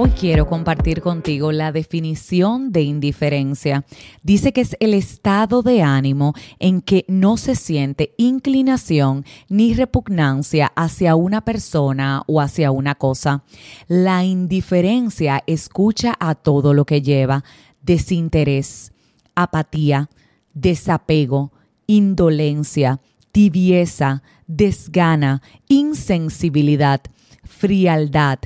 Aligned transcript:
Hoy 0.00 0.10
quiero 0.10 0.46
compartir 0.46 1.00
contigo 1.00 1.50
la 1.50 1.72
definición 1.72 2.70
de 2.70 2.82
indiferencia. 2.82 3.84
Dice 4.22 4.52
que 4.52 4.60
es 4.60 4.76
el 4.78 4.94
estado 4.94 5.62
de 5.62 5.82
ánimo 5.82 6.34
en 6.60 6.82
que 6.82 7.04
no 7.08 7.36
se 7.36 7.56
siente 7.56 8.14
inclinación 8.16 9.24
ni 9.48 9.74
repugnancia 9.74 10.70
hacia 10.76 11.16
una 11.16 11.40
persona 11.40 12.22
o 12.28 12.40
hacia 12.40 12.70
una 12.70 12.94
cosa. 12.94 13.42
La 13.88 14.24
indiferencia 14.24 15.42
escucha 15.48 16.14
a 16.20 16.36
todo 16.36 16.74
lo 16.74 16.84
que 16.84 17.02
lleva 17.02 17.42
desinterés, 17.82 18.92
apatía, 19.34 20.10
desapego, 20.54 21.50
indolencia, 21.88 23.00
tibieza, 23.32 24.22
desgana, 24.46 25.42
insensibilidad, 25.66 27.00
frialdad, 27.42 28.38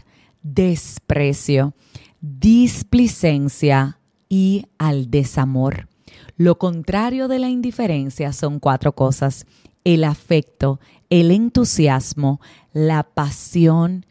desprecio, 0.42 1.74
displicencia 2.20 3.98
y 4.28 4.66
al 4.78 5.10
desamor. 5.10 5.88
Lo 6.36 6.58
contrario 6.58 7.28
de 7.28 7.38
la 7.38 7.48
indiferencia 7.48 8.32
son 8.32 8.58
cuatro 8.58 8.94
cosas, 8.94 9.46
el 9.84 10.04
afecto, 10.04 10.80
el 11.10 11.30
entusiasmo, 11.30 12.40
la 12.72 13.02
pasión 13.02 14.06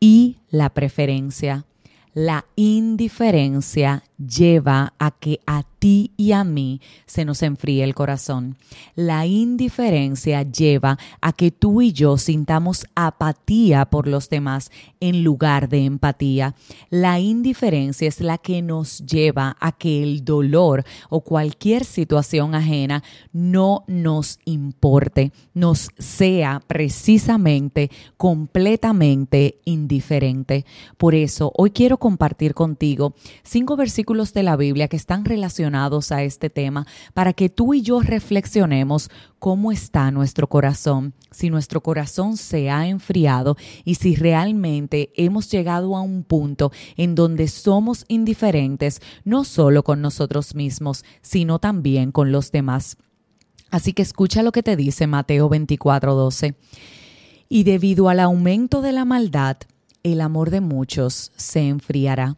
y 0.00 0.38
la 0.50 0.70
preferencia. 0.70 1.64
La 2.14 2.44
indiferencia 2.56 4.02
lleva 4.26 4.94
a 4.98 5.10
que 5.10 5.40
a 5.46 5.64
ti 5.78 6.12
y 6.16 6.32
a 6.32 6.44
mí 6.44 6.80
se 7.06 7.24
nos 7.24 7.42
enfríe 7.42 7.82
el 7.82 7.94
corazón. 7.94 8.56
La 8.94 9.26
indiferencia 9.26 10.42
lleva 10.42 10.98
a 11.20 11.32
que 11.32 11.50
tú 11.50 11.82
y 11.82 11.92
yo 11.92 12.18
sintamos 12.18 12.86
apatía 12.94 13.86
por 13.86 14.06
los 14.06 14.28
demás 14.28 14.70
en 15.00 15.24
lugar 15.24 15.68
de 15.68 15.84
empatía. 15.84 16.54
La 16.90 17.18
indiferencia 17.18 18.06
es 18.06 18.20
la 18.20 18.38
que 18.38 18.62
nos 18.62 18.98
lleva 18.98 19.56
a 19.58 19.72
que 19.72 20.02
el 20.02 20.24
dolor 20.24 20.84
o 21.08 21.22
cualquier 21.22 21.84
situación 21.84 22.54
ajena 22.54 23.02
no 23.32 23.84
nos 23.88 24.38
importe, 24.44 25.32
nos 25.52 25.90
sea 25.98 26.62
precisamente 26.66 27.90
completamente 28.16 29.60
indiferente. 29.64 30.64
Por 30.96 31.14
eso 31.14 31.52
hoy 31.56 31.70
quiero 31.70 31.98
compartir 31.98 32.54
contigo 32.54 33.14
cinco 33.42 33.76
versículos 33.76 34.11
de 34.12 34.42
la 34.42 34.56
Biblia 34.56 34.88
que 34.88 34.96
están 34.96 35.24
relacionados 35.24 36.12
a 36.12 36.22
este 36.22 36.50
tema 36.50 36.86
para 37.14 37.32
que 37.32 37.48
tú 37.48 37.72
y 37.72 37.80
yo 37.80 38.02
reflexionemos 38.02 39.10
cómo 39.38 39.72
está 39.72 40.10
nuestro 40.10 40.48
corazón, 40.48 41.14
si 41.30 41.48
nuestro 41.48 41.82
corazón 41.82 42.36
se 42.36 42.68
ha 42.68 42.86
enfriado 42.86 43.56
y 43.86 43.94
si 43.94 44.14
realmente 44.14 45.12
hemos 45.16 45.50
llegado 45.50 45.96
a 45.96 46.02
un 46.02 46.24
punto 46.24 46.72
en 46.98 47.14
donde 47.14 47.48
somos 47.48 48.04
indiferentes 48.06 49.00
no 49.24 49.44
solo 49.44 49.82
con 49.82 50.02
nosotros 50.02 50.54
mismos, 50.54 51.06
sino 51.22 51.58
también 51.58 52.12
con 52.12 52.32
los 52.32 52.52
demás. 52.52 52.98
Así 53.70 53.94
que 53.94 54.02
escucha 54.02 54.42
lo 54.42 54.52
que 54.52 54.62
te 54.62 54.76
dice 54.76 55.06
Mateo 55.06 55.48
24:12. 55.48 56.54
Y 57.48 57.64
debido 57.64 58.10
al 58.10 58.20
aumento 58.20 58.82
de 58.82 58.92
la 58.92 59.06
maldad, 59.06 59.56
el 60.02 60.20
amor 60.20 60.50
de 60.50 60.60
muchos 60.60 61.32
se 61.36 61.66
enfriará. 61.66 62.36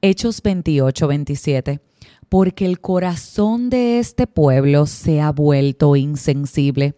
Hechos 0.00 0.42
28, 0.42 1.08
27. 1.08 1.80
Porque 2.28 2.66
el 2.66 2.80
corazón 2.80 3.70
de 3.70 3.98
este 3.98 4.26
pueblo 4.26 4.86
se 4.86 5.20
ha 5.20 5.32
vuelto 5.32 5.96
insensible 5.96 6.94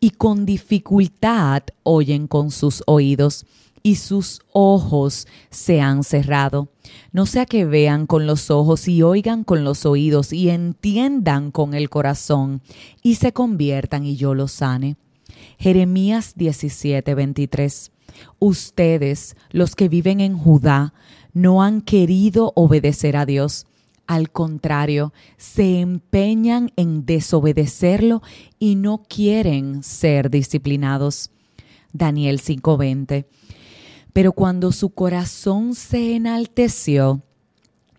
y 0.00 0.10
con 0.10 0.44
dificultad 0.44 1.62
oyen 1.84 2.26
con 2.26 2.50
sus 2.50 2.82
oídos 2.86 3.46
y 3.82 3.96
sus 3.96 4.40
ojos 4.52 5.26
se 5.50 5.80
han 5.80 6.04
cerrado. 6.04 6.68
No 7.12 7.26
sea 7.26 7.46
que 7.46 7.64
vean 7.64 8.06
con 8.06 8.26
los 8.26 8.50
ojos 8.50 8.86
y 8.88 9.02
oigan 9.02 9.44
con 9.44 9.64
los 9.64 9.86
oídos 9.86 10.32
y 10.32 10.50
entiendan 10.50 11.52
con 11.52 11.74
el 11.74 11.88
corazón 11.88 12.60
y 13.02 13.14
se 13.14 13.32
conviertan 13.32 14.04
y 14.04 14.16
yo 14.16 14.34
los 14.34 14.52
sane. 14.52 14.96
Jeremías 15.58 16.34
17, 16.36 17.14
23. 17.14 17.92
Ustedes, 18.38 19.36
los 19.50 19.74
que 19.74 19.88
viven 19.88 20.20
en 20.20 20.36
Judá, 20.36 20.92
no 21.32 21.62
han 21.62 21.80
querido 21.80 22.52
obedecer 22.54 23.16
a 23.16 23.26
Dios. 23.26 23.66
Al 24.06 24.30
contrario, 24.30 25.12
se 25.36 25.80
empeñan 25.80 26.70
en 26.76 27.06
desobedecerlo 27.06 28.22
y 28.58 28.74
no 28.74 29.02
quieren 29.08 29.82
ser 29.82 30.30
disciplinados. 30.30 31.30
Daniel 31.92 32.40
5:20. 32.40 33.26
Pero 34.12 34.32
cuando 34.32 34.72
su 34.72 34.90
corazón 34.90 35.74
se 35.74 36.16
enalteció 36.16 37.22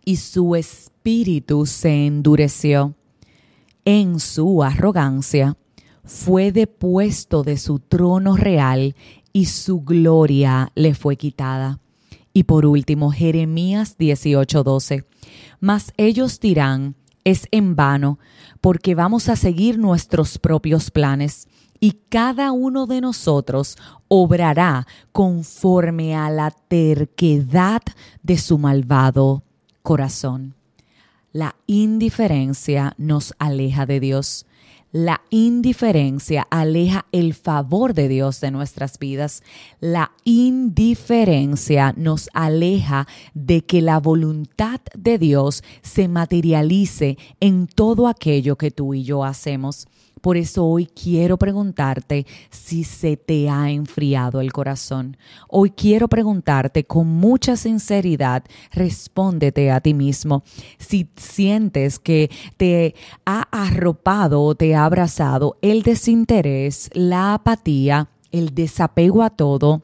y 0.06 0.18
su 0.18 0.56
espíritu 0.56 1.66
se 1.66 2.06
endureció, 2.06 2.94
en 3.86 4.20
su 4.20 4.64
arrogancia, 4.64 5.58
fue 6.06 6.52
depuesto 6.52 7.44
de 7.44 7.58
su 7.58 7.80
trono 7.80 8.36
real 8.36 8.96
y 9.32 9.46
su 9.46 9.82
gloria 9.82 10.72
le 10.76 10.94
fue 10.94 11.16
quitada. 11.16 11.80
Y 12.34 12.44
por 12.44 12.66
último, 12.66 13.12
Jeremías 13.12 13.98
18:12. 13.98 15.06
Mas 15.60 15.94
ellos 15.98 16.40
dirán, 16.40 16.96
es 17.24 17.48
en 17.52 17.76
vano, 17.76 18.20
porque 18.60 18.96
vamos 18.96 19.30
a 19.30 19.36
seguir 19.36 19.78
nuestros 19.78 20.38
propios 20.40 20.92
planes, 20.92 21.48
y 21.80 22.00
cada 22.10 22.52
uno 22.52 22.88
de 22.88 23.02
nosotros 23.02 23.78
obrará 24.08 24.88
conforme 25.12 26.16
a 26.16 26.30
la 26.30 26.52
terquedad 26.52 27.82
de 28.22 28.38
su 28.38 28.58
malvado 28.58 29.44
corazón. 29.82 30.56
La 31.34 31.56
indiferencia 31.68 32.94
nos 32.98 33.34
aleja 33.38 33.86
de 33.86 34.00
Dios. 34.00 34.46
La 34.94 35.22
indiferencia 35.32 36.46
aleja 36.52 37.08
el 37.12 37.34
favor 37.34 37.96
de 37.96 38.08
Dios 38.08 38.40
de 38.42 38.52
nuestras 38.52 39.00
vidas. 39.00 39.42
La 39.80 40.12
indiferencia 40.24 41.96
nos 41.98 42.30
aleja 42.32 43.08
de 43.34 43.66
que 43.66 43.82
la 43.82 44.00
voluntad 44.00 44.82
de 44.96 45.18
Dios 45.18 45.64
se 45.82 46.08
materialice 46.08 47.18
en 47.40 47.66
todo 47.66 48.08
aquello 48.08 48.56
que 48.56 48.70
tú 48.70 48.94
y 48.94 49.04
yo 49.04 49.24
hacemos. 49.24 49.88
Por 50.24 50.38
eso 50.38 50.66
hoy 50.66 50.86
quiero 50.86 51.36
preguntarte 51.36 52.26
si 52.50 52.86
se 52.86 53.18
te 53.18 53.50
ha 53.50 53.70
enfriado 53.70 54.40
el 54.40 54.54
corazón. 54.54 55.18
Hoy 55.50 55.72
quiero 55.72 56.08
preguntarte 56.08 56.86
con 56.86 57.08
mucha 57.08 57.58
sinceridad, 57.58 58.46
respóndete 58.72 59.70
a 59.70 59.82
ti 59.82 59.94
mismo. 59.94 60.44
Si 60.78 61.10
sientes 61.18 62.00
que 62.00 62.32
te 62.56 62.96
ha 63.26 63.42
arropado 63.52 64.42
o 64.44 64.56
te 64.56 64.76
ha 64.76 64.86
abrazado 64.86 65.58
el 65.62 65.82
desinterés, 65.84 66.90
la 66.94 67.34
apatía, 67.34 68.08
el 68.32 68.56
desapego 68.56 69.24
a 69.24 69.30
todo, 69.30 69.82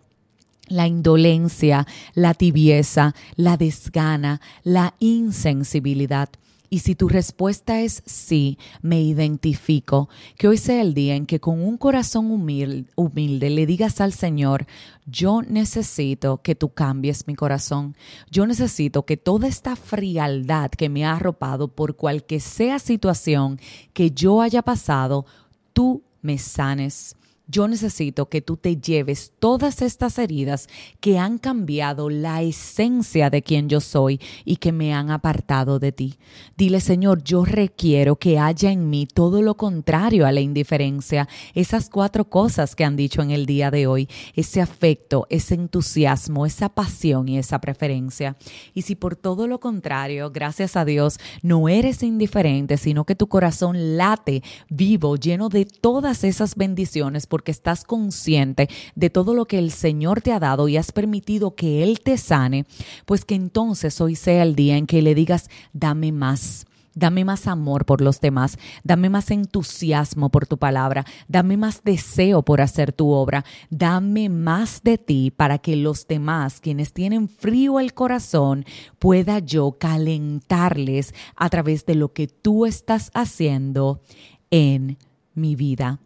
la 0.69 0.87
indolencia, 0.87 1.85
la 2.13 2.33
tibieza, 2.33 3.13
la 3.35 3.57
desgana, 3.57 4.39
la 4.63 4.93
insensibilidad. 4.99 6.29
Y 6.69 6.79
si 6.79 6.93
tu 6.93 7.09
respuesta 7.09 7.81
es 7.81 8.03
sí, 8.05 8.59
me 8.81 9.01
identifico, 9.01 10.07
que 10.37 10.47
hoy 10.47 10.57
sea 10.57 10.81
el 10.81 10.93
día 10.93 11.15
en 11.15 11.25
que 11.25 11.39
con 11.39 11.61
un 11.61 11.77
corazón 11.77 12.31
humilde, 12.31 13.49
le 13.49 13.65
digas 13.65 14.01
al 14.01 14.13
Señor, 14.13 14.67
yo 15.07 15.41
necesito 15.41 16.41
que 16.43 16.53
tú 16.53 16.69
cambies 16.69 17.25
mi 17.27 17.35
corazón, 17.35 17.95
yo 18.29 18.45
necesito 18.45 19.03
que 19.03 19.17
toda 19.17 19.47
esta 19.47 19.75
frialdad 19.75 20.69
que 20.69 20.89
me 20.89 21.05
ha 21.05 21.15
arropado 21.15 21.69
por 21.69 21.95
cualquier 21.95 22.41
sea 22.41 22.77
situación 22.77 23.59
que 23.93 24.11
yo 24.11 24.41
haya 24.41 24.61
pasado, 24.61 25.25
tú 25.73 26.03
me 26.21 26.37
sanes 26.37 27.15
yo 27.49 27.67
necesito 27.67 28.29
que 28.29 28.41
tú 28.41 28.57
te 28.57 28.77
lleves 28.77 29.33
todas 29.39 29.81
estas 29.81 30.19
heridas 30.19 30.67
que 30.99 31.17
han 31.17 31.39
cambiado 31.39 32.09
la 32.09 32.43
esencia 32.43 33.29
de 33.29 33.41
quien 33.41 33.69
yo 33.69 33.81
soy 33.81 34.21
y 34.45 34.57
que 34.57 34.71
me 34.71 34.93
han 34.93 35.09
apartado 35.09 35.79
de 35.79 35.91
ti. 35.91 36.19
Dile, 36.55 36.79
Señor, 36.79 37.23
yo 37.23 37.45
requiero 37.45 38.17
que 38.17 38.37
haya 38.37 38.71
en 38.71 38.89
mí 38.89 39.07
todo 39.07 39.41
lo 39.41 39.57
contrario 39.57 40.27
a 40.27 40.31
la 40.31 40.41
indiferencia, 40.41 41.27
esas 41.55 41.89
cuatro 41.89 42.29
cosas 42.29 42.75
que 42.75 42.85
han 42.85 42.95
dicho 42.95 43.23
en 43.23 43.31
el 43.31 43.47
día 43.47 43.71
de 43.71 43.87
hoy, 43.87 44.07
ese 44.35 44.61
afecto, 44.61 45.25
ese 45.29 45.55
entusiasmo, 45.55 46.45
esa 46.45 46.69
pasión 46.69 47.27
y 47.27 47.39
esa 47.39 47.59
preferencia. 47.59 48.37
Y 48.75 48.83
si 48.83 48.95
por 48.95 49.15
todo 49.15 49.47
lo 49.47 49.59
contrario, 49.59 50.29
gracias 50.31 50.75
a 50.75 50.85
Dios, 50.85 51.19
no 51.41 51.67
eres 51.67 52.03
indiferente, 52.03 52.77
sino 52.77 53.05
que 53.05 53.15
tu 53.15 53.27
corazón 53.27 53.97
late 53.97 54.43
vivo, 54.69 55.15
lleno 55.15 55.49
de 55.49 55.65
todas 55.65 56.23
esas 56.23 56.55
bendiciones, 56.55 57.25
porque 57.39 57.51
estás 57.51 57.85
consciente 57.85 58.67
de 58.95 59.09
todo 59.09 59.33
lo 59.33 59.45
que 59.45 59.59
el 59.59 59.71
Señor 59.71 60.19
te 60.19 60.33
ha 60.33 60.41
dado 60.41 60.67
y 60.67 60.75
has 60.75 60.91
permitido 60.91 61.55
que 61.55 61.83
Él 61.83 62.01
te 62.01 62.17
sane, 62.17 62.65
pues 63.05 63.23
que 63.23 63.33
entonces 63.33 64.01
hoy 64.01 64.17
sea 64.17 64.43
el 64.43 64.55
día 64.55 64.75
en 64.75 64.85
que 64.85 65.01
le 65.01 65.15
digas, 65.15 65.49
dame 65.71 66.11
más 66.11 66.65
Dame 66.95 67.23
más 67.23 67.47
amor 67.47 67.85
por 67.85 68.01
los 68.01 68.19
demás, 68.19 68.57
dame 68.83 69.09
más 69.09 69.31
entusiasmo 69.31 70.29
por 70.29 70.47
tu 70.47 70.57
palabra, 70.57 71.05
dame 71.29 71.55
más 71.55 71.81
deseo 71.83 72.41
por 72.41 72.59
hacer 72.59 72.91
tu 72.91 73.11
obra, 73.11 73.45
dame 73.69 74.27
más 74.27 74.81
de 74.83 74.97
ti 74.97 75.31
para 75.31 75.59
que 75.59 75.77
los 75.77 76.07
demás, 76.07 76.59
quienes 76.59 76.91
tienen 76.91 77.29
frío 77.29 77.79
el 77.79 77.93
corazón, 77.93 78.65
pueda 78.97 79.39
yo 79.39 79.77
calentarles 79.79 81.13
a 81.37 81.47
través 81.47 81.85
de 81.85 81.95
lo 81.95 82.11
que 82.11 82.27
tú 82.27 82.65
estás 82.65 83.11
haciendo 83.13 84.01
en 84.49 84.97
mi 85.35 85.55
vida. 85.55 85.99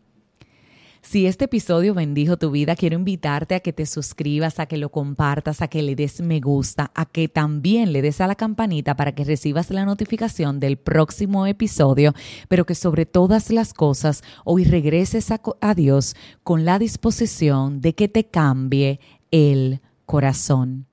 Si 1.06 1.28
este 1.28 1.46
episodio 1.46 1.94
bendijo 1.94 2.38
tu 2.38 2.50
vida, 2.50 2.78
quiero 2.78 2.96
invitarte 2.96 3.56
a 3.56 3.60
que 3.60 3.74
te 3.74 3.86
suscribas, 3.86 4.60
a 4.60 4.68
que 4.68 4.78
lo 4.78 4.90
compartas, 4.90 5.62
a 5.62 5.68
que 5.68 5.84
le 5.84 5.96
des 5.96 6.22
me 6.22 6.40
gusta, 6.40 6.92
a 6.96 7.06
que 7.06 7.28
también 7.28 7.92
le 7.92 8.02
des 8.02 8.22
a 8.22 8.26
la 8.26 8.36
campanita 8.36 8.96
para 8.96 9.14
que 9.14 9.26
recibas 9.26 9.70
la 9.70 9.84
notificación 9.84 10.62
del 10.62 10.78
próximo 10.78 11.46
episodio, 11.46 12.14
pero 12.48 12.66
que 12.66 12.74
sobre 12.74 13.06
todas 13.06 13.52
las 13.52 13.74
cosas 13.74 14.24
hoy 14.46 14.64
regreses 14.64 15.30
a, 15.30 15.42
a 15.60 15.76
Dios 15.76 16.16
con 16.42 16.64
la 16.64 16.80
disposición 16.80 17.82
de 17.82 17.94
que 17.94 18.08
te 18.08 18.24
cambie 18.24 19.02
el 19.30 19.82
corazón. 20.06 20.88